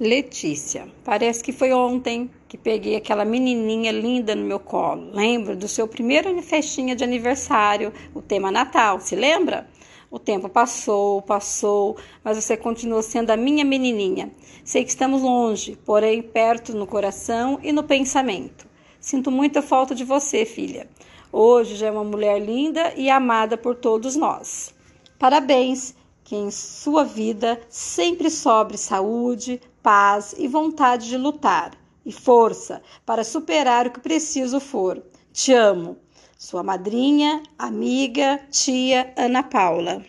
Letícia, 0.00 0.88
parece 1.04 1.44
que 1.44 1.52
foi 1.52 1.70
ontem 1.72 2.30
que 2.48 2.56
peguei 2.56 2.96
aquela 2.96 3.24
menininha 3.24 3.92
linda 3.92 4.34
no 4.34 4.44
meu 4.44 4.58
colo. 4.58 5.10
Lembro 5.12 5.54
do 5.54 5.68
seu 5.68 5.86
primeiro 5.86 6.40
festinha 6.42 6.96
de 6.96 7.04
aniversário, 7.04 7.92
o 8.14 8.22
tema 8.22 8.50
Natal, 8.50 9.00
se 9.00 9.14
lembra? 9.14 9.68
O 10.10 10.18
tempo 10.18 10.48
passou, 10.48 11.20
passou, 11.22 11.96
mas 12.24 12.36
você 12.36 12.56
continua 12.56 13.02
sendo 13.02 13.30
a 13.30 13.36
minha 13.36 13.64
menininha. 13.64 14.30
Sei 14.64 14.82
que 14.82 14.90
estamos 14.90 15.22
longe, 15.22 15.78
porém 15.84 16.22
perto 16.22 16.74
no 16.74 16.86
coração 16.86 17.58
e 17.62 17.70
no 17.70 17.82
pensamento. 17.82 18.66
Sinto 18.98 19.30
muita 19.30 19.60
falta 19.60 19.94
de 19.94 20.04
você, 20.04 20.44
filha. 20.44 20.88
Hoje 21.30 21.76
já 21.76 21.88
é 21.88 21.90
uma 21.90 22.04
mulher 22.04 22.38
linda 22.40 22.92
e 22.96 23.10
amada 23.10 23.56
por 23.56 23.74
todos 23.74 24.16
nós. 24.16 24.74
Parabéns! 25.18 25.94
Que 26.32 26.36
em 26.36 26.50
sua 26.50 27.04
vida 27.04 27.60
sempre 27.68 28.30
sobre 28.30 28.78
saúde, 28.78 29.60
paz 29.82 30.34
e 30.38 30.48
vontade 30.48 31.06
de 31.10 31.18
lutar, 31.18 31.72
e 32.06 32.10
força 32.10 32.80
para 33.04 33.22
superar 33.22 33.86
o 33.86 33.90
que 33.90 34.00
preciso 34.00 34.58
for. 34.58 35.02
Te 35.30 35.52
amo. 35.52 35.98
Sua 36.38 36.62
madrinha, 36.62 37.42
amiga, 37.58 38.40
tia 38.50 39.12
Ana 39.14 39.42
Paula. 39.42 40.02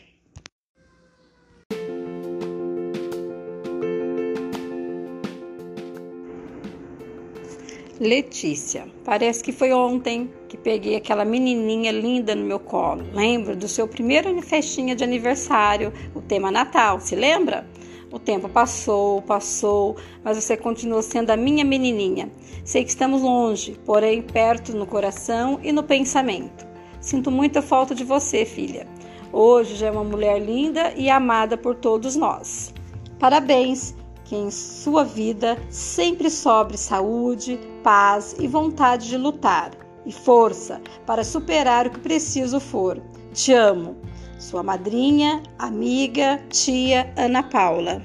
Letícia, 8.00 8.88
parece 9.06 9.44
que 9.44 9.52
foi 9.52 9.72
ontem 9.72 10.32
que 10.50 10.58
peguei 10.58 10.96
aquela 10.96 11.24
menininha 11.24 11.92
linda 11.92 12.34
no 12.34 12.44
meu 12.44 12.60
colo. 12.60 13.06
Lembro 13.14 13.56
do 13.56 13.68
seu 13.68 13.88
primeiro 13.88 14.42
festinha 14.42 14.96
de 14.96 15.04
aniversário, 15.04 15.94
o 16.16 16.22
tema 16.22 16.50
Natal, 16.50 17.00
se 17.00 17.16
lembra? 17.16 17.68
O 18.12 18.18
tempo 18.18 18.50
passou, 18.50 19.22
passou, 19.22 19.96
mas 20.24 20.38
você 20.38 20.58
continua 20.58 21.04
sendo 21.04 21.30
a 21.30 21.38
minha 21.38 21.64
menininha. 21.64 22.32
Sei 22.66 22.84
que 22.84 22.90
estamos 22.90 23.22
longe, 23.22 23.80
porém 23.86 24.24
perto 24.24 24.76
no 24.76 24.88
coração 24.88 25.60
e 25.62 25.72
no 25.72 25.84
pensamento. 25.84 26.66
Sinto 27.00 27.30
muita 27.30 27.62
falta 27.62 27.94
de 27.94 28.04
você, 28.04 28.44
filha. 28.44 28.88
Hoje 29.32 29.76
já 29.76 29.88
é 29.88 29.92
uma 29.92 30.04
mulher 30.04 30.40
linda 30.40 30.94
e 30.96 31.12
amada 31.12 31.58
por 31.58 31.76
todos 31.76 32.16
nós. 32.16 32.74
Parabéns! 33.20 33.96
Que 34.34 34.38
em 34.38 34.50
sua 34.50 35.04
vida 35.04 35.60
sempre 35.70 36.28
sobre 36.28 36.76
saúde, 36.76 37.60
paz 37.84 38.36
e 38.40 38.48
vontade 38.48 39.08
de 39.08 39.16
lutar, 39.16 39.70
e 40.08 40.12
força 40.12 40.82
para 41.06 41.24
superar 41.24 41.86
o 41.86 41.92
que 41.92 42.00
preciso 42.00 42.60
for. 42.60 43.00
Te 43.32 43.54
amo. 43.54 43.96
Sua 44.40 44.64
madrinha, 44.64 45.44
amiga, 45.60 46.44
tia 46.50 47.14
Ana 47.16 47.44
Paula. 47.44 48.02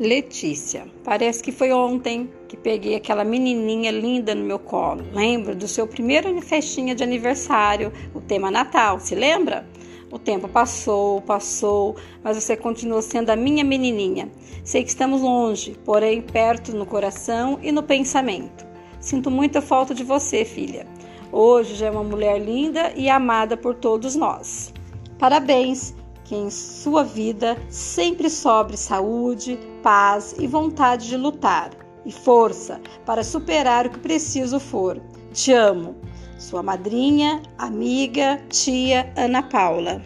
Letícia, 0.00 0.88
parece 1.04 1.40
que 1.40 1.52
foi 1.52 1.72
ontem 1.72 2.28
que 2.48 2.56
peguei 2.56 2.96
aquela 2.96 3.22
menininha 3.22 3.92
linda 3.92 4.34
no 4.34 4.44
meu 4.44 4.58
colo. 4.58 5.04
Lembro 5.12 5.54
do 5.54 5.68
seu 5.68 5.86
primeiro 5.86 6.40
festinha 6.42 6.96
de 6.96 7.04
aniversário, 7.04 7.92
o 8.12 8.20
tema 8.20 8.50
Natal, 8.50 8.98
se 8.98 9.14
lembra? 9.14 9.64
O 10.10 10.18
tempo 10.18 10.48
passou, 10.48 11.20
passou, 11.22 11.94
mas 12.24 12.36
você 12.36 12.56
continua 12.56 13.02
sendo 13.02 13.30
a 13.30 13.36
minha 13.36 13.62
menininha. 13.62 14.28
Sei 14.64 14.82
que 14.82 14.88
estamos 14.88 15.22
longe, 15.22 15.76
porém 15.84 16.20
perto 16.20 16.74
no 16.76 16.86
coração 16.86 17.60
e 17.62 17.70
no 17.70 17.82
pensamento. 17.82 18.66
Sinto 18.98 19.30
muita 19.30 19.62
falta 19.62 19.94
de 19.94 20.02
você, 20.02 20.44
filha. 20.44 20.88
Hoje 21.30 21.76
já 21.76 21.86
é 21.86 21.90
uma 21.90 22.02
mulher 22.02 22.40
linda 22.40 22.92
e 22.96 23.08
amada 23.08 23.56
por 23.56 23.76
todos 23.76 24.16
nós. 24.16 24.72
Parabéns! 25.20 25.94
Que 26.24 26.34
em 26.34 26.50
sua 26.50 27.04
vida 27.04 27.56
sempre 27.68 28.30
sobre 28.30 28.76
saúde, 28.76 29.58
paz 29.82 30.34
e 30.38 30.46
vontade 30.46 31.08
de 31.08 31.16
lutar, 31.16 31.70
e 32.04 32.10
força 32.10 32.80
para 33.04 33.22
superar 33.22 33.86
o 33.86 33.90
que 33.90 33.98
preciso 33.98 34.58
for. 34.58 35.00
Te 35.32 35.52
amo. 35.52 35.96
Sua 36.38 36.62
madrinha, 36.62 37.42
amiga, 37.58 38.42
tia 38.48 39.12
Ana 39.16 39.42
Paula. 39.42 40.02